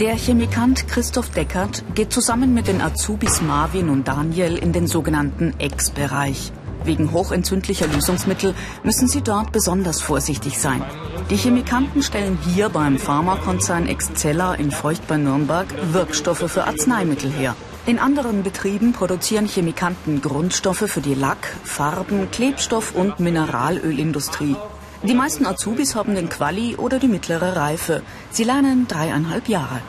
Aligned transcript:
Der 0.00 0.16
Chemikant 0.16 0.88
Christoph 0.88 1.28
Deckert 1.28 1.84
geht 1.94 2.10
zusammen 2.10 2.54
mit 2.54 2.68
den 2.68 2.80
Azubis 2.80 3.42
Marvin 3.42 3.90
und 3.90 4.08
Daniel 4.08 4.56
in 4.56 4.72
den 4.72 4.86
sogenannten 4.86 5.52
Ex-Bereich. 5.58 6.52
Wegen 6.84 7.12
hochentzündlicher 7.12 7.86
Lösungsmittel 7.86 8.54
müssen 8.82 9.08
sie 9.08 9.20
dort 9.20 9.52
besonders 9.52 10.00
vorsichtig 10.00 10.58
sein. 10.58 10.82
Die 11.28 11.36
Chemikanten 11.36 12.02
stellen 12.02 12.38
hier 12.46 12.70
beim 12.70 12.98
Pharmakonzern 12.98 13.88
Excella 13.88 14.54
in 14.54 14.70
Feucht 14.70 15.06
bei 15.06 15.18
Nürnberg 15.18 15.66
Wirkstoffe 15.92 16.50
für 16.50 16.64
Arzneimittel 16.64 17.30
her. 17.30 17.54
In 17.84 17.98
anderen 17.98 18.42
Betrieben 18.42 18.94
produzieren 18.94 19.46
Chemikanten 19.46 20.22
Grundstoffe 20.22 20.90
für 20.90 21.02
die 21.02 21.14
Lack-, 21.14 21.54
Farben-, 21.62 22.30
Klebstoff- 22.30 22.94
und 22.94 23.20
Mineralölindustrie. 23.20 24.56
Die 25.02 25.14
meisten 25.14 25.46
Azubis 25.46 25.94
haben 25.94 26.14
den 26.14 26.28
Quali 26.28 26.76
oder 26.76 26.98
die 26.98 27.08
mittlere 27.08 27.56
Reife. 27.56 28.02
Sie 28.30 28.44
lernen 28.44 28.86
dreieinhalb 28.86 29.48
Jahre. 29.48 29.80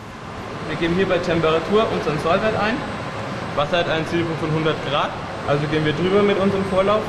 Wir 0.70 0.78
geben 0.78 0.96
hier 0.96 1.06
bei 1.06 1.18
Temperatur 1.18 1.86
unseren 1.92 2.18
Sollwert 2.20 2.56
ein. 2.56 2.78
Wasser 3.58 3.80
hat 3.80 3.90
einen 3.90 4.08
Zielpunkt 4.08 4.40
von 4.40 4.50
100 4.50 4.90
Grad, 4.90 5.12
also 5.48 5.68
gehen 5.68 5.84
wir 5.84 5.92
drüber 5.92 6.24
mit 6.24 6.40
unserem 6.40 6.64
Vorlauf. 6.66 7.02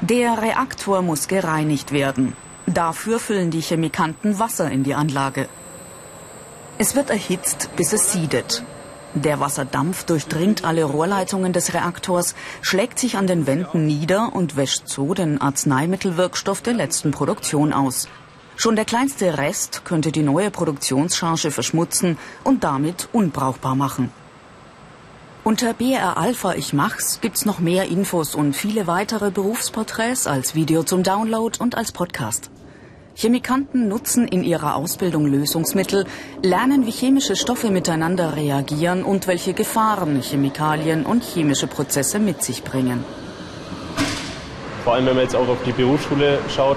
Der 0.00 0.42
Reaktor 0.42 1.02
muss 1.02 1.28
gereinigt 1.28 1.92
werden. 1.92 2.32
Dafür 2.66 3.20
füllen 3.20 3.52
die 3.52 3.60
Chemikanten 3.60 4.40
Wasser 4.40 4.68
in 4.68 4.82
die 4.82 4.94
Anlage. 4.94 5.48
Es 6.78 6.96
wird 6.96 7.10
erhitzt, 7.10 7.70
bis 7.76 7.92
es 7.92 8.12
siedet. 8.12 8.64
Der 9.16 9.40
Wasserdampf 9.40 10.04
durchdringt 10.04 10.64
alle 10.64 10.84
Rohrleitungen 10.84 11.54
des 11.54 11.72
Reaktors, 11.72 12.34
schlägt 12.60 12.98
sich 12.98 13.16
an 13.16 13.26
den 13.26 13.46
Wänden 13.46 13.86
nieder 13.86 14.34
und 14.34 14.58
wäscht 14.58 14.88
so 14.88 15.14
den 15.14 15.40
Arzneimittelwirkstoff 15.40 16.60
der 16.60 16.74
letzten 16.74 17.12
Produktion 17.12 17.72
aus. 17.72 18.08
Schon 18.56 18.76
der 18.76 18.84
kleinste 18.84 19.38
Rest 19.38 19.86
könnte 19.86 20.12
die 20.12 20.22
neue 20.22 20.50
Produktionscharge 20.50 21.50
verschmutzen 21.50 22.18
und 22.44 22.62
damit 22.62 23.08
unbrauchbar 23.14 23.74
machen. 23.74 24.12
Unter 25.44 25.72
BR 25.72 26.18
Alpha 26.18 26.52
Ich 26.52 26.74
Mach's 26.74 27.22
gibt's 27.22 27.46
noch 27.46 27.58
mehr 27.58 27.86
Infos 27.86 28.34
und 28.34 28.54
viele 28.54 28.86
weitere 28.86 29.30
Berufsporträts 29.30 30.26
als 30.26 30.54
Video 30.54 30.82
zum 30.82 31.02
Download 31.02 31.56
und 31.58 31.74
als 31.74 31.90
Podcast. 31.90 32.50
Chemikanten 33.18 33.88
nutzen 33.88 34.28
in 34.28 34.44
ihrer 34.44 34.76
Ausbildung 34.76 35.24
Lösungsmittel, 35.24 36.04
lernen, 36.42 36.84
wie 36.84 36.90
chemische 36.90 37.34
Stoffe 37.34 37.70
miteinander 37.70 38.36
reagieren 38.36 39.04
und 39.04 39.26
welche 39.26 39.54
Gefahren 39.54 40.20
Chemikalien 40.20 41.06
und 41.06 41.24
chemische 41.24 41.66
Prozesse 41.66 42.18
mit 42.18 42.42
sich 42.42 42.62
bringen. 42.62 43.02
Vor 44.84 44.92
allem, 44.92 45.06
wenn 45.06 45.14
man 45.14 45.24
jetzt 45.24 45.34
auch 45.34 45.48
auf 45.48 45.56
die 45.64 45.72
Berufsschule 45.72 46.38
schaut, 46.54 46.76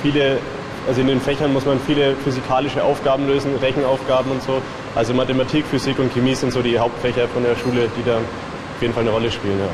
viele, 0.00 0.38
also 0.86 1.00
in 1.00 1.08
den 1.08 1.20
Fächern 1.20 1.52
muss 1.52 1.66
man 1.66 1.80
viele 1.80 2.14
physikalische 2.14 2.84
Aufgaben 2.84 3.26
lösen, 3.26 3.56
Rechenaufgaben 3.60 4.30
und 4.30 4.44
so. 4.44 4.62
Also 4.94 5.12
Mathematik, 5.12 5.66
Physik 5.66 5.98
und 5.98 6.14
Chemie 6.14 6.36
sind 6.36 6.52
so 6.52 6.62
die 6.62 6.78
Hauptfächer 6.78 7.26
von 7.26 7.42
der 7.42 7.56
Schule, 7.56 7.90
die 7.98 8.08
da 8.08 8.18
auf 8.18 8.80
jeden 8.80 8.94
Fall 8.94 9.02
eine 9.02 9.10
Rolle 9.10 9.30
spielen. 9.32 9.58
Ja. 9.58 9.66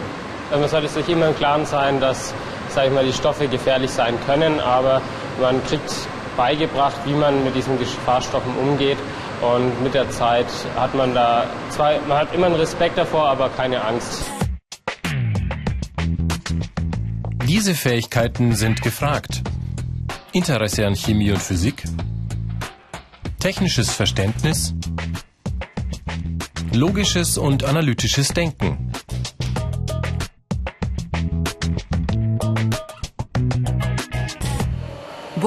Also 0.49 0.61
man 0.63 0.71
sollte 0.71 0.89
sich 0.89 1.07
immer 1.11 1.29
im 1.29 1.37
Klaren 1.37 1.67
sein, 1.67 2.01
dass 2.01 2.33
sage 2.77 2.89
ich 2.89 2.95
mal, 2.95 3.05
die 3.07 3.13
Stoffe 3.13 3.49
gefährlich 3.49 3.91
sein 3.91 4.15
können, 4.27 4.61
aber 4.61 5.01
man 5.41 5.65
kriegt 5.65 5.93
beigebracht, 6.37 6.97
wie 7.05 7.15
man 7.15 7.45
mit 7.45 7.55
diesen 7.55 7.79
Gefahrstoffen 7.79 8.55
umgeht. 8.57 8.99
Und 9.41 9.83
mit 9.83 9.95
der 9.95 10.11
Zeit 10.11 10.47
hat 10.77 10.95
man 10.95 11.15
da 11.15 11.47
zwar, 11.71 12.01
man 12.09 12.19
hat 12.19 12.35
immer 12.35 12.47
einen 12.47 12.57
Respekt 12.57 12.97
davor, 12.97 13.29
aber 13.29 13.49
keine 13.51 13.85
Angst. 13.85 14.25
Diese 17.47 17.75
Fähigkeiten 17.75 18.55
sind 18.55 18.83
gefragt. 18.83 19.43
Interesse 20.33 20.87
an 20.87 20.95
Chemie 20.95 21.31
und 21.31 21.41
Physik, 21.41 21.85
technisches 23.39 23.91
Verständnis, 23.91 24.75
logisches 26.73 27.39
und 27.39 27.65
analytisches 27.65 28.29
Denken. 28.29 28.93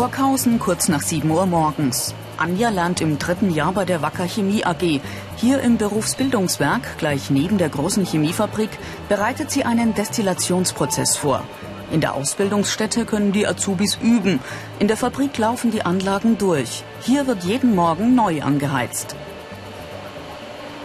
Burghausen 0.10 0.58
kurz 0.58 0.88
nach 0.88 1.04
7 1.04 1.30
Uhr 1.30 1.46
morgens. 1.46 2.16
Anja 2.38 2.70
lernt 2.70 3.00
im 3.00 3.20
dritten 3.20 3.54
Jahr 3.54 3.74
bei 3.74 3.86
der 3.86 4.02
Wacker 4.02 4.26
Chemie 4.26 4.66
AG. 4.66 5.02
Hier 5.36 5.62
im 5.62 5.78
Berufsbildungswerk, 5.78 6.98
gleich 6.98 7.30
neben 7.30 7.60
der 7.60 7.70
großen 7.70 8.06
Chemiefabrik, 8.06 8.72
bereitet 9.08 9.52
sie 9.52 9.66
einen 9.66 9.94
Destillationsprozess 9.94 11.16
vor. 11.16 11.44
In 11.92 12.02
der 12.02 12.16
Ausbildungsstätte 12.16 13.06
können 13.06 13.34
die 13.34 13.46
Azubis 13.46 14.00
üben. 14.02 14.40
In 14.80 14.88
der 14.88 14.98
Fabrik 14.98 15.38
laufen 15.38 15.70
die 15.70 15.84
Anlagen 15.84 16.40
durch. 16.40 16.84
Hier 17.02 17.28
wird 17.28 17.44
jeden 17.44 17.76
Morgen 17.76 18.16
neu 18.16 18.42
angeheizt. 18.42 19.16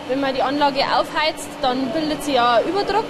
Wenn 0.09 0.21
man 0.21 0.35
die 0.35 0.43
Anlage 0.43 0.81
aufheizt, 0.81 1.49
dann 1.63 1.91
bildet 1.93 2.25
sie 2.25 2.35
ja 2.35 2.61
Überdruck 2.61 3.07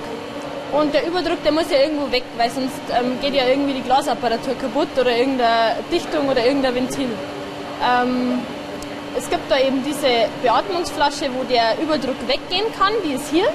und 0.74 0.92
der 0.92 1.06
Überdruck, 1.06 1.42
der 1.44 1.52
muss 1.52 1.70
ja 1.70 1.78
irgendwo 1.78 2.10
weg, 2.10 2.24
weil 2.36 2.50
sonst 2.50 2.80
ähm, 2.90 3.20
geht 3.20 3.34
ja 3.34 3.46
irgendwie 3.46 3.74
die 3.74 3.82
Glasapparatur 3.82 4.54
kaputt 4.54 4.88
oder 4.98 5.16
irgendeine 5.16 5.76
Dichtung 5.92 6.28
oder 6.28 6.44
irgendein 6.44 6.74
Ventil. 6.74 7.08
Ähm, 7.82 8.40
es 9.16 9.30
gibt 9.30 9.48
da 9.48 9.58
eben 9.58 9.84
diese 9.84 10.28
Beatmungsflasche, 10.42 11.30
wo 11.32 11.44
der 11.44 11.78
Überdruck 11.80 12.16
weggehen 12.26 12.66
kann, 12.76 12.92
die 13.04 13.12
ist 13.12 13.30
hier. 13.30 13.46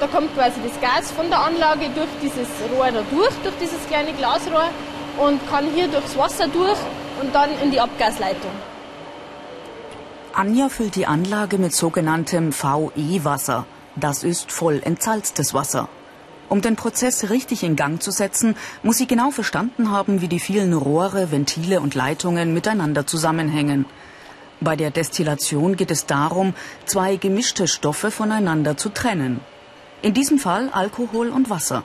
Da 0.00 0.06
kommt 0.08 0.34
quasi 0.34 0.60
das 0.66 0.78
Gas 0.80 1.12
von 1.12 1.30
der 1.30 1.40
Anlage 1.40 1.88
durch 1.94 2.10
dieses 2.20 2.48
Rohr 2.74 2.86
da 2.86 3.02
durch, 3.10 3.34
durch 3.44 3.54
dieses 3.60 3.86
kleine 3.86 4.12
Glasrohr 4.12 4.68
und 5.18 5.40
kann 5.48 5.66
hier 5.74 5.88
durchs 5.88 6.18
Wasser 6.18 6.48
durch 6.48 6.78
und 7.22 7.34
dann 7.34 7.50
in 7.62 7.70
die 7.70 7.80
Abgasleitung. 7.80 8.50
Anja 10.34 10.68
füllt 10.68 10.96
die 10.96 11.06
Anlage 11.06 11.56
mit 11.56 11.72
sogenanntem 11.72 12.52
VE-Wasser. 12.52 13.64
Das 13.94 14.24
ist 14.24 14.52
voll 14.52 14.82
entsalztes 14.84 15.54
Wasser. 15.54 15.88
Um 16.48 16.60
den 16.60 16.76
Prozess 16.76 17.30
richtig 17.30 17.64
in 17.64 17.74
Gang 17.74 18.00
zu 18.00 18.10
setzen, 18.10 18.56
muss 18.82 18.98
sie 18.98 19.06
genau 19.06 19.30
verstanden 19.30 19.90
haben, 19.90 20.20
wie 20.20 20.28
die 20.28 20.38
vielen 20.38 20.74
Rohre, 20.74 21.32
Ventile 21.32 21.80
und 21.80 21.94
Leitungen 21.94 22.54
miteinander 22.54 23.06
zusammenhängen. 23.06 23.84
Bei 24.60 24.76
der 24.76 24.90
Destillation 24.90 25.76
geht 25.76 25.90
es 25.90 26.06
darum, 26.06 26.54
zwei 26.86 27.16
gemischte 27.16 27.66
Stoffe 27.66 28.10
voneinander 28.10 28.76
zu 28.76 28.90
trennen. 28.90 29.40
In 30.02 30.14
diesem 30.14 30.38
Fall 30.38 30.70
Alkohol 30.70 31.28
und 31.28 31.50
Wasser. 31.50 31.82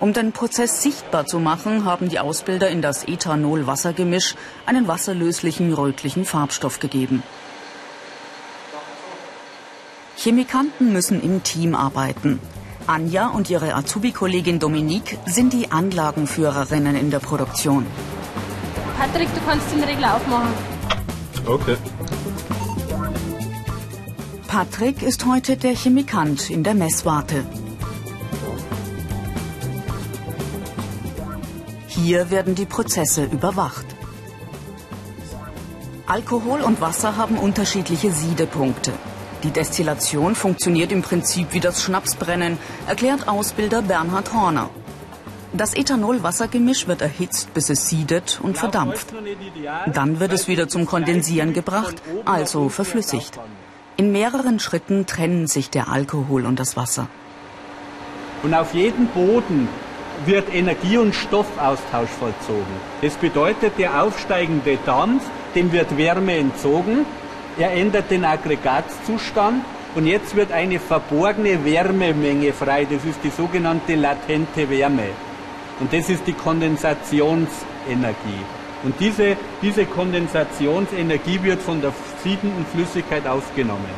Um 0.00 0.12
den 0.12 0.30
Prozess 0.30 0.80
sichtbar 0.80 1.26
zu 1.26 1.40
machen, 1.40 1.84
haben 1.84 2.08
die 2.08 2.20
Ausbilder 2.20 2.68
in 2.68 2.82
das 2.82 3.06
Ethanol-Wassergemisch 3.06 4.36
einen 4.64 4.86
wasserlöslichen 4.86 5.72
rötlichen 5.72 6.24
Farbstoff 6.24 6.78
gegeben. 6.78 7.24
Chemikanten 10.16 10.92
müssen 10.92 11.20
im 11.20 11.42
Team 11.42 11.74
arbeiten. 11.74 12.38
Anja 12.88 13.28
und 13.28 13.50
ihre 13.50 13.74
Azubi-Kollegin 13.74 14.58
Dominique 14.58 15.18
sind 15.26 15.52
die 15.52 15.70
Anlagenführerinnen 15.70 16.96
in 16.96 17.10
der 17.10 17.18
Produktion. 17.18 17.86
Patrick, 18.98 19.28
du 19.34 19.40
kannst 19.46 19.70
den 19.72 19.84
Regler 19.84 20.16
aufmachen. 20.16 20.48
Okay. 21.46 21.76
Patrick 24.46 25.02
ist 25.02 25.26
heute 25.26 25.58
der 25.58 25.74
Chemikant 25.74 26.48
in 26.48 26.64
der 26.64 26.74
Messwarte. 26.74 27.44
Hier 31.88 32.30
werden 32.30 32.54
die 32.54 32.64
Prozesse 32.64 33.24
überwacht. 33.24 33.84
Alkohol 36.06 36.62
und 36.62 36.80
Wasser 36.80 37.18
haben 37.18 37.36
unterschiedliche 37.36 38.10
Siedepunkte. 38.12 38.92
Die 39.44 39.50
Destillation 39.50 40.34
funktioniert 40.34 40.90
im 40.90 41.02
Prinzip 41.02 41.52
wie 41.52 41.60
das 41.60 41.82
Schnapsbrennen, 41.82 42.58
erklärt 42.88 43.28
Ausbilder 43.28 43.82
Bernhard 43.82 44.32
Horner. 44.32 44.68
Das 45.52 45.74
Ethanol-Wassergemisch 45.74 46.88
wird 46.88 47.02
erhitzt, 47.02 47.54
bis 47.54 47.70
es 47.70 47.88
siedet 47.88 48.40
und 48.42 48.58
verdampft. 48.58 49.14
Dann 49.94 50.18
wird 50.18 50.32
es 50.32 50.48
wieder 50.48 50.68
zum 50.68 50.86
Kondensieren 50.86 51.52
gebracht, 51.52 52.02
also 52.24 52.68
verflüssigt. 52.68 53.38
In 53.96 54.10
mehreren 54.12 54.58
Schritten 54.58 55.06
trennen 55.06 55.46
sich 55.46 55.70
der 55.70 55.88
Alkohol 55.88 56.44
und 56.44 56.58
das 56.58 56.76
Wasser. 56.76 57.08
Und 58.42 58.54
auf 58.54 58.74
jedem 58.74 59.06
Boden 59.06 59.68
wird 60.26 60.52
Energie- 60.52 60.98
und 60.98 61.14
Stoffaustausch 61.14 62.10
vollzogen. 62.10 62.74
Das 63.02 63.14
bedeutet, 63.14 63.78
der 63.78 64.02
aufsteigende 64.02 64.78
Dampf, 64.84 65.22
dem 65.54 65.72
wird 65.72 65.96
Wärme 65.96 66.36
entzogen 66.36 67.06
er 67.58 67.72
ändert 67.72 68.10
den 68.10 68.24
Aggregatzustand 68.24 69.64
und 69.94 70.06
jetzt 70.06 70.36
wird 70.36 70.52
eine 70.52 70.78
verborgene 70.78 71.64
Wärmemenge 71.64 72.52
frei. 72.52 72.84
Das 72.84 73.04
ist 73.04 73.18
die 73.24 73.30
sogenannte 73.30 73.96
latente 73.96 74.68
Wärme. 74.70 75.08
Und 75.80 75.92
das 75.92 76.08
ist 76.08 76.26
die 76.26 76.32
Kondensationsenergie. 76.32 78.44
Und 78.84 78.94
diese, 79.00 79.36
diese 79.60 79.86
Kondensationsenergie 79.86 81.42
wird 81.42 81.60
von 81.60 81.80
der 81.80 81.92
siedenden 82.22 82.64
Flüssigkeit 82.66 83.26
aufgenommen, 83.26 83.90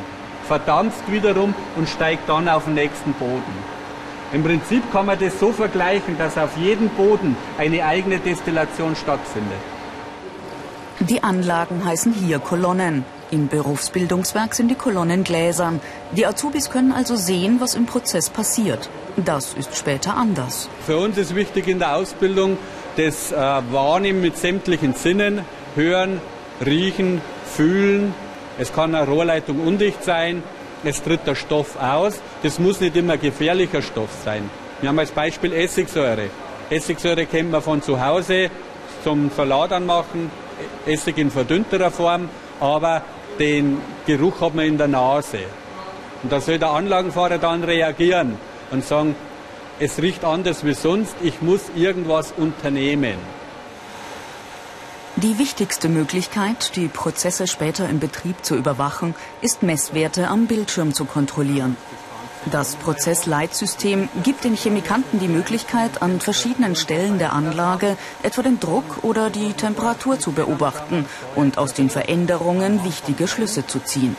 verdampft 0.46 1.10
wiederum 1.12 1.54
und 1.76 1.88
steigt 1.88 2.28
dann 2.28 2.48
auf 2.48 2.64
den 2.64 2.74
nächsten 2.74 3.12
Boden. 3.14 3.80
Im 4.32 4.42
Prinzip 4.42 4.90
kann 4.92 5.06
man 5.06 5.18
das 5.18 5.38
so 5.38 5.52
vergleichen, 5.52 6.16
dass 6.16 6.38
auf 6.38 6.56
jedem 6.56 6.88
Boden 6.90 7.36
eine 7.58 7.84
eigene 7.84 8.18
Destillation 8.18 8.96
stattfindet. 8.96 9.58
Die 11.00 11.22
Anlagen 11.22 11.84
heißen 11.84 12.12
hier 12.12 12.38
Kolonnen. 12.38 13.04
Im 13.32 13.46
Berufsbildungswerk 13.46 14.54
sind 14.54 14.68
die 14.68 14.74
Kolonnen 14.74 15.22
gläsern. 15.22 15.80
Die 16.12 16.26
Azubis 16.26 16.68
können 16.68 16.90
also 16.90 17.14
sehen, 17.14 17.60
was 17.60 17.76
im 17.76 17.86
Prozess 17.86 18.28
passiert. 18.28 18.90
Das 19.16 19.54
ist 19.54 19.76
später 19.76 20.16
anders. 20.16 20.68
Für 20.84 20.98
uns 20.98 21.16
ist 21.16 21.36
wichtig 21.36 21.68
in 21.68 21.78
der 21.78 21.94
Ausbildung 21.94 22.58
das 22.96 23.30
äh, 23.30 23.36
Wahrnehmen 23.36 24.20
mit 24.20 24.36
sämtlichen 24.36 24.94
Sinnen, 24.94 25.42
hören, 25.76 26.20
riechen, 26.64 27.20
fühlen. 27.44 28.14
Es 28.58 28.72
kann 28.72 28.94
eine 28.96 29.06
Rohrleitung 29.06 29.64
undicht 29.64 30.02
sein, 30.02 30.42
es 30.82 31.00
tritt 31.02 31.26
der 31.26 31.36
Stoff 31.36 31.76
aus. 31.80 32.20
Das 32.42 32.58
muss 32.58 32.80
nicht 32.80 32.96
immer 32.96 33.16
gefährlicher 33.16 33.82
Stoff 33.82 34.10
sein. 34.24 34.50
Wir 34.80 34.88
haben 34.88 34.98
als 34.98 35.12
Beispiel 35.12 35.52
Essigsäure. 35.52 36.30
Essigsäure 36.68 37.26
kennt 37.26 37.52
man 37.52 37.62
von 37.62 37.80
zu 37.80 38.04
Hause 38.04 38.50
zum 39.04 39.30
Salat 39.36 39.72
anmachen, 39.72 40.30
Essig 40.84 41.18
in 41.18 41.30
verdünnterer 41.30 41.90
Form, 41.90 42.28
aber 42.58 43.02
den 43.40 43.78
Geruch 44.06 44.40
hat 44.40 44.54
man 44.54 44.66
in 44.66 44.78
der 44.78 44.88
Nase. 44.88 45.40
Und 46.22 46.30
da 46.30 46.40
soll 46.40 46.58
der 46.58 46.70
Anlagenfahrer 46.70 47.38
dann 47.38 47.64
reagieren 47.64 48.36
und 48.70 48.84
sagen, 48.84 49.16
es 49.80 50.00
riecht 50.00 50.24
anders 50.24 50.64
wie 50.64 50.74
sonst, 50.74 51.14
ich 51.22 51.40
muss 51.40 51.62
irgendwas 51.74 52.32
unternehmen. 52.36 53.16
Die 55.16 55.38
wichtigste 55.38 55.88
Möglichkeit, 55.88 56.76
die 56.76 56.88
Prozesse 56.88 57.46
später 57.46 57.88
im 57.88 57.98
Betrieb 57.98 58.44
zu 58.44 58.56
überwachen, 58.56 59.14
ist 59.40 59.62
Messwerte 59.62 60.28
am 60.28 60.46
Bildschirm 60.46 60.94
zu 60.94 61.04
kontrollieren. 61.04 61.76
Das 62.46 62.76
Prozessleitsystem 62.76 64.08
gibt 64.22 64.44
den 64.44 64.56
Chemikanten 64.56 65.18
die 65.20 65.28
Möglichkeit, 65.28 66.00
an 66.00 66.20
verschiedenen 66.20 66.74
Stellen 66.74 67.18
der 67.18 67.34
Anlage 67.34 67.98
etwa 68.22 68.40
den 68.40 68.58
Druck 68.58 69.04
oder 69.04 69.28
die 69.28 69.52
Temperatur 69.52 70.18
zu 70.18 70.32
beobachten 70.32 71.04
und 71.34 71.58
aus 71.58 71.74
den 71.74 71.90
Veränderungen 71.90 72.82
wichtige 72.82 73.28
Schlüsse 73.28 73.66
zu 73.66 73.80
ziehen. 73.80 74.16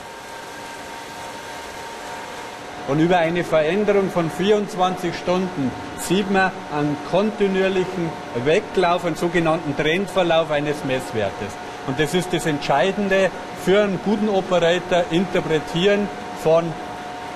Und 2.88 3.00
über 3.00 3.18
eine 3.18 3.44
Veränderung 3.44 4.12
von 4.12 4.30
24 4.30 5.16
Stunden 5.16 5.72
sieht 5.98 6.30
man 6.30 6.52
einen 6.72 6.98
kontinuierlichen 7.10 8.10
Weglauf, 8.46 9.04
einen 9.04 9.16
sogenannten 9.16 9.76
Trendverlauf 9.76 10.52
eines 10.52 10.84
Messwertes. 10.86 11.54
Und 11.88 12.00
das 12.00 12.14
ist 12.14 12.32
das 12.32 12.46
Entscheidende 12.46 13.32
für 13.66 13.82
einen 13.82 14.00
guten 14.06 14.30
Operator. 14.30 15.06
Interpretieren 15.10 16.08
von 16.44 16.72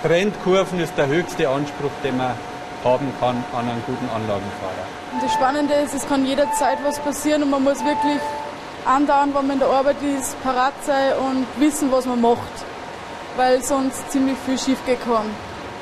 Trendkurven 0.06 0.80
ist 0.80 0.98
der 0.98 1.07
höchste 1.07 1.50
Anspruch, 1.50 1.92
den 2.04 2.18
man 2.18 2.34
haben 2.84 3.12
kann 3.19 3.44
an 3.54 3.68
einen 3.68 3.84
guten 3.88 4.07
Anlagenfahrer. 4.10 4.86
Und 5.13 5.24
das 5.24 5.34
Spannende 5.34 5.74
ist, 5.74 5.96
es 5.96 6.07
kann 6.07 6.25
jederzeit 6.25 6.78
was 6.84 7.00
passieren 7.00 7.42
und 7.44 7.50
man 7.50 7.63
muss 7.63 7.84
wirklich 7.84 8.22
andauern, 8.86 9.34
wenn 9.34 9.48
man 9.48 9.56
in 9.56 9.60
der 9.60 9.69
Arbeit 9.69 9.98
ist, 10.18 10.42
parat 10.44 10.74
sein 10.86 11.13
und 11.18 11.48
wissen, 11.60 11.92
was 11.92 12.06
man 12.06 12.22
macht 12.22 12.66
weil 13.36 13.62
sonst 13.62 14.12
ziemlich 14.12 14.38
viel 14.46 14.57
schief 14.57 14.86
gehen 14.86 14.98
kann. 15.04 15.25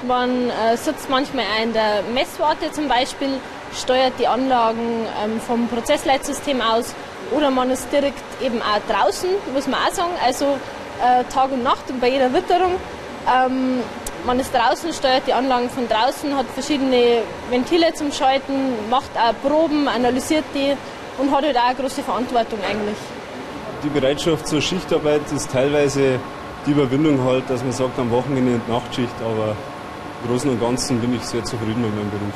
Man 0.07 0.49
äh, 0.49 0.75
sitzt 0.75 1.09
manchmal 1.09 1.45
in 1.63 1.73
der 1.73 2.03
Messwarte 2.13 2.71
zum 2.71 2.87
Beispiel, 2.87 3.39
steuert 3.73 4.13
die 4.19 4.27
Anlagen 4.27 5.05
ähm, 5.23 5.39
vom 5.39 5.67
Prozessleitsystem 5.67 6.61
aus 6.61 6.93
oder 7.31 7.51
man 7.51 7.71
ist 7.71 7.91
direkt 7.91 8.23
eben 8.41 8.61
auch 8.61 8.81
draußen, 8.91 9.29
muss 9.53 9.67
man 9.67 9.79
auch 9.79 9.93
sagen, 9.93 10.11
also 10.23 10.57
äh, 11.01 11.23
Tag 11.33 11.51
und 11.51 11.63
Nacht 11.63 11.89
und 11.89 12.01
bei 12.01 12.09
jeder 12.09 12.33
Witterung. 12.33 12.73
Ähm, 13.33 13.79
man 14.25 14.39
ist 14.39 14.53
draußen, 14.53 14.93
steuert 14.93 15.27
die 15.27 15.33
Anlagen 15.33 15.69
von 15.69 15.87
draußen, 15.87 16.35
hat 16.35 16.45
verschiedene 16.53 17.23
Ventile 17.49 17.93
zum 17.93 18.11
Schalten, 18.11 18.89
macht 18.89 19.11
auch 19.17 19.33
Proben, 19.47 19.87
analysiert 19.87 20.45
die 20.53 20.73
und 21.21 21.31
hat 21.31 21.43
halt 21.43 21.57
auch 21.57 21.63
eine 21.63 21.75
große 21.75 22.03
Verantwortung 22.03 22.59
eigentlich. 22.67 22.97
Die 23.83 23.89
Bereitschaft 23.89 24.47
zur 24.47 24.61
Schichtarbeit 24.61 25.29
ist 25.35 25.51
teilweise 25.51 26.19
die 26.65 26.71
Überwindung 26.71 27.23
halt, 27.25 27.49
dass 27.49 27.61
man 27.61 27.73
sagt 27.73 27.99
am 27.99 28.09
Wochenende 28.11 28.55
und 28.55 28.69
Nachtschicht, 28.69 29.13
aber 29.21 29.55
im 30.21 30.29
Großen 30.29 30.49
und 30.49 30.59
Ganzen 30.59 30.99
bin 31.01 31.15
ich 31.15 31.23
sehr 31.23 31.43
zufrieden 31.43 31.81
mit 31.81 31.93
meinem 31.93 32.09
Beruf. 32.09 32.33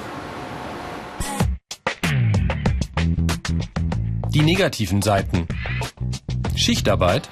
Die 4.33 4.41
negativen 4.41 5.01
Seiten. 5.01 5.47
Schichtarbeit. 6.55 7.29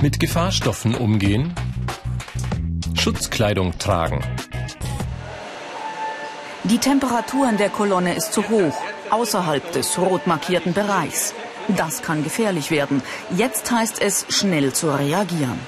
Mit 0.00 0.18
Gefahrstoffen 0.18 0.94
umgehen. 0.94 1.54
Schutzkleidung 2.98 3.78
tragen. 3.78 4.24
Die 6.64 6.78
Temperatur 6.78 7.48
in 7.48 7.56
der 7.56 7.70
Kolonne 7.70 8.14
ist 8.14 8.32
zu 8.32 8.48
hoch, 8.48 8.76
außerhalb 9.10 9.72
des 9.72 9.98
rot 9.98 10.26
markierten 10.26 10.74
Bereichs. 10.74 11.32
Das 11.68 12.02
kann 12.02 12.24
gefährlich 12.24 12.70
werden. 12.70 13.02
Jetzt 13.30 13.70
heißt 13.70 14.02
es, 14.02 14.26
schnell 14.28 14.72
zu 14.72 14.90
reagieren. 14.90 15.58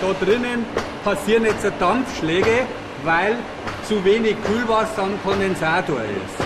Da 0.00 0.24
drinnen 0.24 0.64
passieren 1.04 1.44
jetzt 1.44 1.66
Dampfschläge, 1.78 2.66
weil 3.04 3.36
zu 3.88 4.04
wenig 4.04 4.36
Kühlwasser 4.44 5.02
am 5.02 5.22
Kondensator 5.22 6.00
ist. 6.00 6.38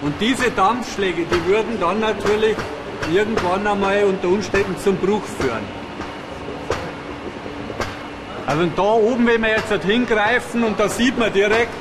Und 0.00 0.14
diese 0.20 0.50
Dampfschläge, 0.50 1.24
die 1.24 1.46
würden 1.46 1.78
dann 1.80 2.00
natürlich 2.00 2.56
irgendwann 3.12 3.66
einmal 3.66 4.04
unter 4.04 4.28
Umständen 4.28 4.76
zum 4.82 4.96
Bruch 4.96 5.22
führen. 5.38 5.81
Also 8.52 8.66
da 8.76 8.82
oben, 8.82 9.26
wenn 9.26 9.40
wir 9.40 9.48
jetzt 9.48 9.72
hingreifen 9.82 10.62
und 10.62 10.78
da 10.78 10.86
sieht 10.86 11.16
man 11.16 11.32
direkt, 11.32 11.72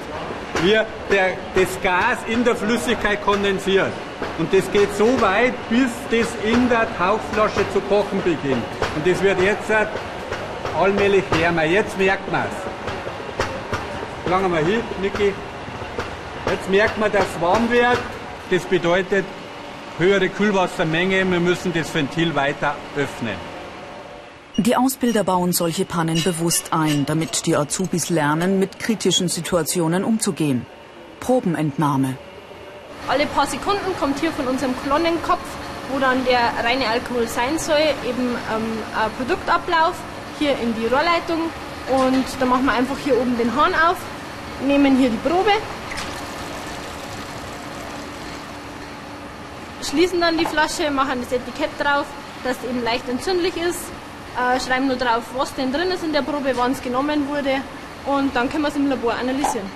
wie 0.64 0.72
der, 1.12 1.34
das 1.54 1.82
Gas 1.84 2.20
in 2.28 2.46
der 2.46 2.56
Flüssigkeit 2.56 3.22
kondensiert. 3.26 3.92
Und 4.38 4.54
das 4.54 4.72
geht 4.72 4.96
so 4.96 5.20
weit, 5.20 5.54
bis 5.70 5.90
das 6.10 6.30
in 6.50 6.70
der 6.70 6.88
Tauchflasche 6.98 7.70
zu 7.74 7.82
kochen 7.82 8.22
beginnt. 8.24 8.64
Und 8.96 9.06
das 9.06 9.22
wird 9.22 9.42
jetzt 9.42 9.70
allmählich 10.80 11.26
wärmer. 11.38 11.66
Jetzt 11.66 11.98
merkt 11.98 12.32
man 12.32 12.44
es. 12.44 14.30
Lange 14.32 14.48
mal 14.48 14.64
hin, 14.64 14.80
Niki. 15.02 15.34
Jetzt 16.50 16.70
merkt 16.70 16.98
man, 16.98 17.12
dass 17.12 17.26
es 17.36 17.42
warm 17.42 17.70
wird. 17.70 18.00
Das 18.50 18.64
bedeutet 18.64 19.26
höhere 19.98 20.30
Kühlwassermenge. 20.30 21.30
Wir 21.30 21.40
müssen 21.42 21.74
das 21.74 21.94
Ventil 21.94 22.34
weiter 22.34 22.76
öffnen. 22.96 23.51
Die 24.58 24.76
Ausbilder 24.76 25.24
bauen 25.24 25.54
solche 25.54 25.86
Pannen 25.86 26.22
bewusst 26.22 26.74
ein, 26.74 27.06
damit 27.06 27.46
die 27.46 27.56
Azubis 27.56 28.10
lernen, 28.10 28.60
mit 28.60 28.80
kritischen 28.80 29.30
Situationen 29.30 30.04
umzugehen. 30.04 30.66
Probenentnahme. 31.22 32.18
Alle 33.08 33.28
paar 33.28 33.48
Sekunden 33.48 33.96
kommt 33.98 34.20
hier 34.20 34.32
von 34.34 34.48
unserem 34.48 34.74
Kolonnenkopf, 34.84 35.40
wo 35.92 36.00
dann 36.00 36.26
der 36.26 36.52
reine 36.66 36.86
Alkohol 36.90 37.30
sein 37.30 37.58
soll, 37.58 37.80
eben 38.06 38.36
ähm, 38.54 38.78
ein 39.02 39.12
Produktablauf 39.18 39.96
hier 40.38 40.52
in 40.60 40.76
die 40.76 40.86
Rohrleitung. 40.86 41.50
Und 41.90 42.26
dann 42.40 42.50
machen 42.50 42.66
wir 42.66 42.74
einfach 42.74 42.98
hier 43.02 43.18
oben 43.18 43.38
den 43.38 43.56
Hahn 43.56 43.74
auf, 43.74 43.98
nehmen 44.68 44.98
hier 44.98 45.10
die 45.10 45.30
Probe, 45.30 45.52
schließen 49.82 50.20
dann 50.20 50.38
die 50.38 50.46
Flasche, 50.46 50.92
machen 50.92 51.22
das 51.22 51.32
Etikett 51.32 51.72
drauf, 51.80 52.06
dass 52.44 52.58
es 52.58 52.70
eben 52.70 52.84
leicht 52.84 53.08
entzündlich 53.08 53.56
ist 53.56 53.80
äh, 54.38 54.60
schreiben 54.60 54.88
nur 54.88 54.98
drauf, 54.98 55.24
was 55.36 55.54
denn 55.56 55.72
drin 55.72 55.90
ist 55.92 56.04
in 56.04 56.14
der 56.14 56.22
Probe, 56.22 56.54
wann 56.56 56.72
es 56.72 56.82
genommen 56.82 57.28
wurde 57.28 57.62
und 58.06 58.36
dann 58.36 58.50
können 58.50 58.64
wir 58.64 58.70
es 58.70 58.76
im 58.76 58.88
Labor 58.88 59.14
analysieren. 59.14 59.70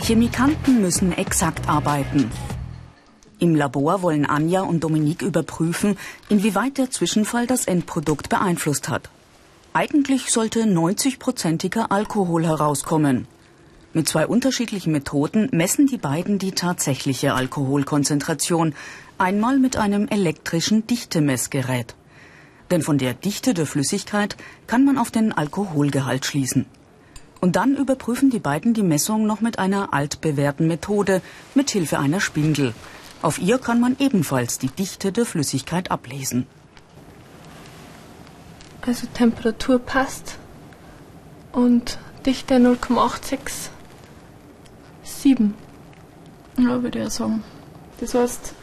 Chemikanten 0.00 0.80
müssen 0.80 1.12
exakt 1.12 1.68
arbeiten. 1.68 2.30
Im 3.40 3.54
Labor 3.54 4.02
wollen 4.02 4.24
Anja 4.24 4.62
und 4.62 4.82
Dominique 4.82 5.22
überprüfen, 5.22 5.98
inwieweit 6.28 6.78
der 6.78 6.90
Zwischenfall 6.90 7.46
das 7.46 7.66
Endprodukt 7.66 8.30
beeinflusst 8.30 8.88
hat. 8.88 9.10
Eigentlich 9.74 10.32
sollte 10.32 10.62
90-prozentiger 10.62 11.92
Alkohol 11.92 12.46
herauskommen. 12.46 13.28
Mit 13.94 14.06
zwei 14.06 14.26
unterschiedlichen 14.26 14.92
Methoden 14.92 15.48
messen 15.50 15.86
die 15.86 15.96
beiden 15.96 16.38
die 16.38 16.52
tatsächliche 16.52 17.32
Alkoholkonzentration, 17.32 18.74
einmal 19.16 19.58
mit 19.58 19.78
einem 19.78 20.08
elektrischen 20.08 20.86
Dichtemessgerät. 20.86 21.94
Denn 22.70 22.82
von 22.82 22.98
der 22.98 23.14
Dichte 23.14 23.54
der 23.54 23.64
Flüssigkeit 23.64 24.36
kann 24.66 24.84
man 24.84 24.98
auf 24.98 25.10
den 25.10 25.32
Alkoholgehalt 25.32 26.26
schließen. 26.26 26.66
Und 27.40 27.56
dann 27.56 27.76
überprüfen 27.76 28.28
die 28.28 28.40
beiden 28.40 28.74
die 28.74 28.82
Messung 28.82 29.26
noch 29.26 29.40
mit 29.40 29.58
einer 29.58 29.94
altbewährten 29.94 30.66
Methode 30.66 31.22
mit 31.54 31.70
Hilfe 31.70 31.98
einer 31.98 32.20
Spindel. 32.20 32.74
Auf 33.22 33.38
ihr 33.38 33.58
kann 33.58 33.80
man 33.80 33.96
ebenfalls 33.98 34.58
die 34.58 34.68
Dichte 34.68 35.12
der 35.12 35.24
Flüssigkeit 35.24 35.90
ablesen. 35.90 36.46
Also 38.82 39.06
Temperatur 39.14 39.78
passt 39.78 40.38
und 41.52 41.98
Dichte 42.26 42.56
0,86 42.56 43.70
sieben. 45.22 45.54
Ja, 46.56 46.82
würde 46.82 47.02
ich 47.02 47.10
sagen. 47.10 47.42
Das 48.00 48.14
heißt, 48.14 48.54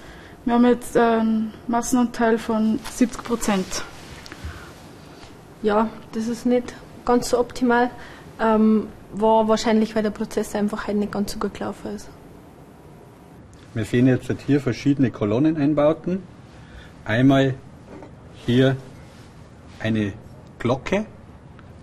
wir 0.46 0.54
haben 0.54 0.66
jetzt 0.66 0.96
einen 0.98 1.54
Massenanteil 1.68 2.38
von 2.38 2.80
70 2.92 3.24
Prozent. 3.24 3.84
Ja, 5.62 5.90
das 6.12 6.28
ist 6.28 6.46
nicht 6.46 6.74
ganz 7.06 7.30
so 7.30 7.40
optimal. 7.40 7.90
Ähm, 8.40 8.88
war 9.14 9.48
wahrscheinlich, 9.48 9.96
weil 9.96 10.04
der 10.04 10.12
Prozess 10.12 10.56
einfach 10.56 10.88
halt 10.88 10.98
nicht 10.98 11.12
ganz 11.12 11.34
so 11.34 11.40
gut 11.40 11.54
gelaufen 11.54 11.96
ist. 11.96 12.10
Wir 13.74 13.86
sehen 13.86 14.08
jetzt 14.08 14.32
hier 14.46 14.62
verschiedene 14.62 15.12
Kolonneneinbauten. 15.12 16.24
Einmal 17.06 17.56
hier 18.46 18.78
eine 19.80 20.14
Glocke, 20.60 21.06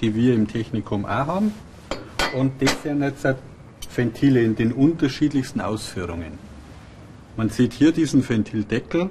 die 0.01 0.15
wir 0.15 0.35
im 0.35 0.49
Technikum 0.49 1.05
auch 1.05 1.27
haben. 1.27 1.55
Und 2.35 2.63
das 2.63 2.83
sind 2.83 3.03
jetzt 3.03 3.27
Ventile 3.95 4.43
in 4.43 4.57
den 4.57 4.73
unterschiedlichsten 4.73 5.61
Ausführungen. 5.61 6.39
Man 7.37 7.51
sieht 7.51 7.73
hier 7.73 7.93
diesen 7.93 8.27
Ventildeckel, 8.27 9.11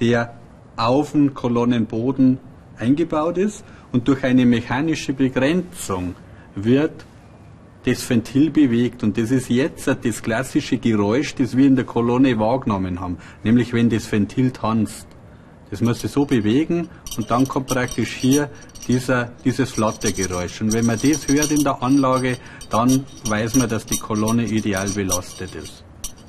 der 0.00 0.34
auf 0.76 1.12
den 1.12 1.34
Kolonnenboden 1.34 2.38
eingebaut 2.78 3.38
ist 3.38 3.64
und 3.92 4.08
durch 4.08 4.24
eine 4.24 4.44
mechanische 4.44 5.12
Begrenzung 5.12 6.14
wird 6.54 7.06
das 7.84 8.08
Ventil 8.08 8.50
bewegt 8.50 9.02
und 9.02 9.16
das 9.16 9.30
ist 9.30 9.48
jetzt 9.48 9.86
das 9.86 10.22
klassische 10.22 10.76
Geräusch, 10.76 11.34
das 11.36 11.56
wir 11.56 11.66
in 11.66 11.76
der 11.76 11.84
Kolonne 11.84 12.38
wahrgenommen 12.38 13.00
haben, 13.00 13.18
nämlich 13.44 13.72
wenn 13.72 13.88
das 13.88 14.10
Ventil 14.10 14.50
tanzt. 14.50 15.06
Das 15.70 15.80
muss 15.80 16.00
sich 16.00 16.10
so 16.10 16.24
bewegen 16.24 16.88
und 17.16 17.30
dann 17.30 17.46
kommt 17.48 17.66
praktisch 17.66 18.14
hier 18.14 18.50
dieser, 18.86 19.32
dieses 19.44 19.70
Flattergeräusch. 19.70 20.60
Und 20.60 20.72
wenn 20.72 20.86
man 20.86 20.98
das 21.00 21.26
hört 21.26 21.50
in 21.50 21.64
der 21.64 21.82
Anlage, 21.82 22.38
dann 22.70 23.04
weiß 23.28 23.56
man, 23.56 23.68
dass 23.68 23.84
die 23.86 23.98
Kolonne 23.98 24.44
ideal 24.44 24.88
belastet 24.88 25.54
ist. 25.54 25.84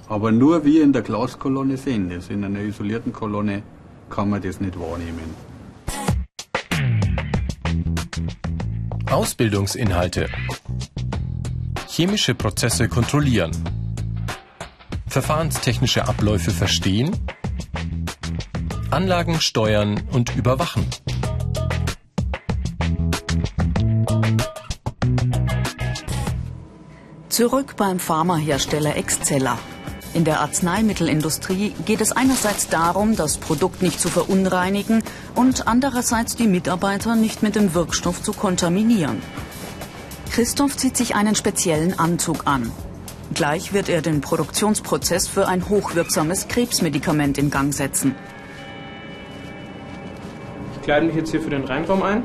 Aber 0.09 0.31
nur 0.31 0.63
wir 0.63 0.83
in 0.83 0.93
der 0.93 1.01
Glaskolonne 1.01 1.77
sehen 1.77 2.09
das. 2.09 2.29
In 2.29 2.43
einer 2.43 2.61
isolierten 2.61 3.11
Kolonne 3.13 3.61
kann 4.09 4.29
man 4.29 4.41
das 4.41 4.59
nicht 4.59 4.79
wahrnehmen. 4.79 5.35
Ausbildungsinhalte. 9.11 10.29
Chemische 11.87 12.35
Prozesse 12.35 12.87
kontrollieren. 12.87 13.51
Verfahrenstechnische 15.07 16.07
Abläufe 16.07 16.51
verstehen. 16.51 17.11
Anlagen 18.89 19.41
steuern 19.41 20.01
und 20.11 20.35
überwachen. 20.35 20.85
Zurück 27.27 27.75
beim 27.75 27.99
Pharmahersteller 27.99 28.95
Exceller. 28.95 29.59
In 30.13 30.23
der 30.23 30.39
Arzneimittelindustrie 30.39 31.73
geht 31.85 32.01
es 32.01 32.11
einerseits 32.13 32.69
darum, 32.69 33.15
das 33.15 33.37
Produkt 33.37 33.81
nicht 33.81 33.99
zu 33.99 34.07
verunreinigen 34.07 35.03
und 35.35 35.67
andererseits 35.67 36.35
die 36.35 36.47
Mitarbeiter 36.47 37.15
nicht 37.15 37.43
mit 37.43 37.55
dem 37.55 37.73
Wirkstoff 37.73 38.23
zu 38.23 38.31
kontaminieren. 38.31 39.21
Christoph 40.31 40.77
zieht 40.77 40.95
sich 40.95 41.13
einen 41.13 41.35
speziellen 41.35 41.99
Anzug 41.99 42.47
an. 42.47 42.71
Gleich 43.33 43.73
wird 43.73 43.89
er 43.89 44.01
den 44.01 44.21
Produktionsprozess 44.21 45.27
für 45.27 45.47
ein 45.47 45.67
hochwirksames 45.67 46.47
Krebsmedikament 46.47 47.37
in 47.37 47.51
Gang 47.51 47.73
setzen. 47.73 48.15
Ich 50.87 50.89
kleide 50.89 51.07
mich 51.07 51.17
jetzt 51.17 51.31
hier 51.31 51.41
für 51.41 51.49
den 51.49 51.65
Reinraum 51.65 52.01
ein. 52.01 52.23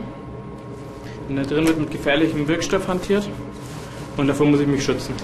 Und 1.28 1.34
da 1.34 1.42
drin 1.42 1.66
wird 1.66 1.80
mit 1.80 1.90
gefährlichem 1.90 2.46
Wirkstoff 2.46 2.86
hantiert 2.86 3.28
und 4.16 4.28
davor 4.28 4.46
muss 4.46 4.60
ich 4.60 4.68
mich 4.68 4.84
schützen. 4.84 5.14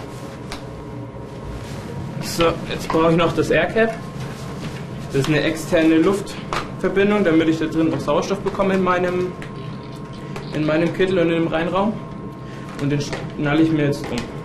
So, 2.21 2.47
jetzt 2.69 2.89
brauche 2.89 3.13
ich 3.13 3.17
noch 3.17 3.33
das 3.37 3.51
AirCap. 3.51 3.95
Das 5.13 5.21
ist 5.21 5.29
eine 5.29 5.41
externe 5.43 5.99
Luftverbindung, 5.99 7.23
damit 7.23 7.49
ich 7.49 7.61
da 7.61 7.67
drin 7.67 7.95
auch 7.95 8.01
Sauerstoff 8.01 8.41
bekomme 8.41 8.75
in 8.75 8.83
meinem, 8.83 9.31
in 10.53 10.67
meinem 10.67 10.93
Kittel 10.93 11.21
und 11.21 11.31
in 11.31 11.45
dem 11.45 11.47
Reinraum. 11.47 11.93
Und 12.83 12.91
den 12.91 13.01
schnalle 13.01 13.63
ich 13.63 13.71
mir 13.71 13.85
jetzt 13.85 14.05
um. 14.11 14.38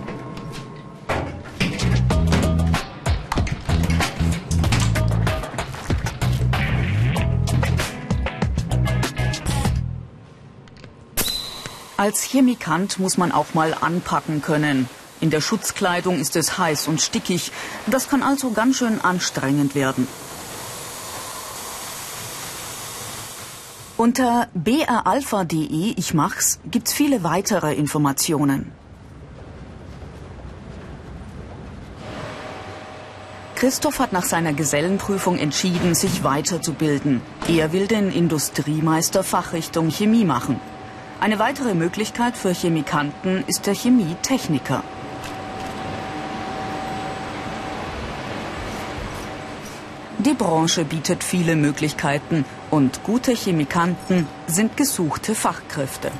Als 12.03 12.23
Chemikant 12.23 12.99
muss 12.99 13.17
man 13.17 13.31
auch 13.31 13.53
mal 13.53 13.73
anpacken 13.79 14.41
können. 14.41 14.89
In 15.21 15.29
der 15.29 15.39
Schutzkleidung 15.39 16.19
ist 16.19 16.35
es 16.35 16.57
heiß 16.57 16.89
und 16.89 16.99
stickig. 16.99 17.53
Das 17.87 18.09
kann 18.09 18.23
also 18.23 18.51
ganz 18.51 18.75
schön 18.75 18.99
anstrengend 18.99 19.73
werden. 19.73 20.05
Unter 23.95 24.49
bralpha.de 24.53 25.93
Ich 25.95 26.13
mach's 26.13 26.59
gibt's 26.69 26.91
viele 26.91 27.23
weitere 27.23 27.73
Informationen. 27.73 28.73
Christoph 33.55 33.99
hat 33.99 34.11
nach 34.11 34.25
seiner 34.25 34.51
Gesellenprüfung 34.51 35.37
entschieden, 35.37 35.95
sich 35.95 36.25
weiterzubilden. 36.25 37.21
Er 37.47 37.71
will 37.71 37.87
den 37.87 38.11
Industriemeister 38.11 39.23
Fachrichtung 39.23 39.89
Chemie 39.89 40.25
machen. 40.25 40.59
Eine 41.23 41.39
weitere 41.39 41.73
Möglichkeit 41.73 42.35
für 42.35 42.53
Chemikanten 42.53 43.45
ist 43.47 43.65
der 43.65 43.73
Chemietechniker. 43.73 44.83
Die 50.17 50.33
Branche 50.33 50.83
bietet 50.83 51.23
viele 51.23 51.55
Möglichkeiten 51.55 52.43
und 52.69 53.03
gute 53.03 53.31
Chemikanten 53.31 54.27
sind 54.47 54.75
gesuchte 54.75 55.33
Fachkräfte. 55.33 56.11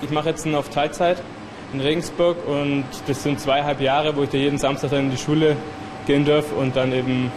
Ich 0.00 0.10
mache 0.10 0.30
jetzt 0.30 0.46
auf 0.46 0.70
Teilzeit 0.70 1.22
in 1.74 1.82
Regensburg 1.82 2.38
und 2.46 2.86
das 3.06 3.22
sind 3.24 3.40
zweieinhalb 3.40 3.82
Jahre, 3.82 4.16
wo 4.16 4.22
ich 4.22 4.30
da 4.30 4.38
jeden 4.38 4.56
Samstag 4.56 4.92
dann 4.92 5.00
in 5.00 5.10
die 5.10 5.18
Schule 5.18 5.54
gehen 6.06 6.24
darf 6.24 6.50
und 6.52 6.74
dann 6.74 6.94
eben 6.94 7.30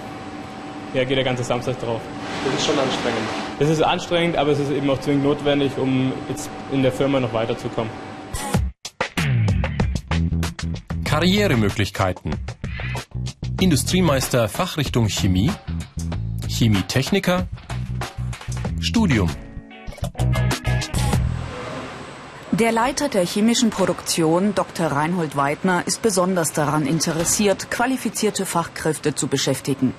ja, 0.93 1.03
geht 1.03 1.17
der 1.17 1.25
ganze 1.25 1.43
Samstag 1.43 1.77
drauf. 1.81 1.99
Das 2.45 2.53
ist 2.53 2.65
schon 2.65 2.79
anstrengend. 2.79 3.50
Das 3.61 3.69
ist 3.69 3.83
anstrengend, 3.83 4.37
aber 4.37 4.53
es 4.53 4.57
ist 4.57 4.71
eben 4.71 4.89
auch 4.89 4.99
zwingend 4.99 5.23
notwendig, 5.23 5.77
um 5.77 6.13
jetzt 6.29 6.49
in 6.71 6.81
der 6.81 6.91
Firma 6.91 7.19
noch 7.19 7.31
weiterzukommen. 7.31 7.91
Karrieremöglichkeiten. 11.03 12.31
Industriemeister 13.59 14.49
Fachrichtung 14.49 15.09
Chemie, 15.09 15.51
Chemietechniker, 16.49 17.47
Studium. 18.79 19.29
Der 22.51 22.71
Leiter 22.71 23.09
der 23.09 23.27
chemischen 23.27 23.69
Produktion, 23.69 24.55
Dr. 24.55 24.87
Reinhold 24.87 25.35
Weidner, 25.35 25.83
ist 25.85 26.01
besonders 26.01 26.51
daran 26.51 26.87
interessiert, 26.87 27.69
qualifizierte 27.69 28.47
Fachkräfte 28.47 29.13
zu 29.13 29.27
beschäftigen. 29.27 29.93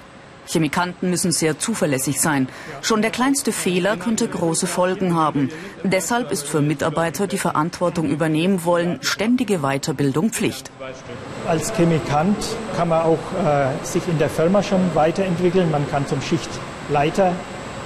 Chemikanten 0.47 1.11
müssen 1.11 1.33
sehr 1.33 1.59
zuverlässig 1.59 2.21
sein. 2.21 2.49
Schon 2.81 3.03
der 3.03 3.11
kleinste 3.11 3.53
Fehler 3.53 3.97
könnte 3.97 4.29
große 4.29 4.67
Folgen 4.67 5.15
haben. 5.15 5.51
Deshalb 5.85 6.31
ist 6.31 6.47
für 6.47 6.61
Mitarbeiter, 6.61 7.27
die 7.27 7.39
Verantwortung 7.39 8.09
übernehmen 8.09 8.65
wollen, 8.65 8.99
ständige 9.03 9.61
Weiterbildung 9.61 10.31
Pflicht. 10.31 10.71
Als 11.47 11.73
Chemikant 11.75 12.37
kann 12.77 12.89
man 12.89 13.03
auch 13.03 13.19
äh, 13.45 13.85
sich 13.85 14.07
in 14.09 14.19
der 14.19 14.29
Firma 14.29 14.63
schon 14.63 14.95
weiterentwickeln. 14.95 15.71
Man 15.71 15.89
kann 15.91 16.07
zum 16.07 16.21
Schichtleiter 16.21 17.33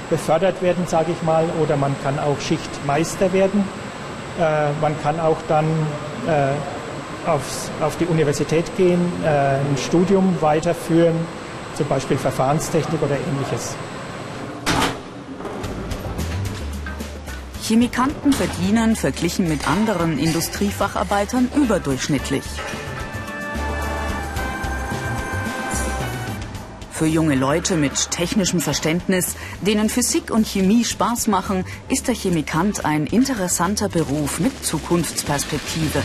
befördert 0.09 0.63
werden, 0.63 0.87
sage 0.87 1.13
ich 1.13 1.23
mal, 1.23 1.45
oder 1.63 1.77
man 1.77 1.95
kann 2.03 2.19
auch 2.19 2.41
Schichtmeister 2.41 3.33
werden. 3.33 3.65
Äh, 4.39 4.73
man 4.81 4.95
kann 5.03 5.21
auch 5.21 5.39
dann 5.49 5.67
äh, 6.27 7.29
aufs, 7.29 7.71
auf 7.81 7.97
die 7.97 8.07
Universität 8.07 8.65
gehen, 8.77 9.01
äh, 9.25 9.29
ein 9.29 9.77
Studium 9.77 10.37
weiterführen 10.41 11.17
zum 11.77 11.89
Beispiel 11.89 12.17
Verfahrenstechnik 12.17 13.03
oder 13.03 13.17
ähnliches. 13.17 13.75
Chemikanten 17.63 18.33
verdienen 18.33 18.95
verglichen 18.95 19.49
mit 19.49 19.69
anderen 19.69 20.19
Industriefacharbeitern 20.19 21.49
überdurchschnittlich. 21.57 22.45
Für 26.93 27.07
junge 27.07 27.35
Leute 27.35 27.77
mit 27.77 28.11
technischem 28.11 28.61
Verständnis, 28.61 29.35
denen 29.61 29.91
Physik 29.91 30.31
und 30.31 30.47
Chemie 30.47 30.85
Spaß 30.85 31.27
machen, 31.27 31.67
ist 31.91 32.09
der 32.09 32.15
Chemikant 32.15 32.87
ein 32.87 33.07
interessanter 33.07 33.91
Beruf 33.91 34.39
mit 34.39 34.65
Zukunftsperspektive. 34.65 36.03